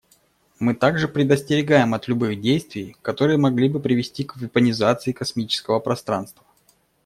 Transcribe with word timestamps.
Мы 0.59 0.73
также 0.73 1.07
предостерегаем 1.07 1.93
от 1.93 2.07
любых 2.07 2.41
действий, 2.41 2.95
которые 3.03 3.37
могли 3.37 3.69
бы 3.69 3.79
привести 3.79 4.23
к 4.23 4.35
вепонизации 4.37 5.11
космического 5.11 5.77
пространства. 5.79 6.43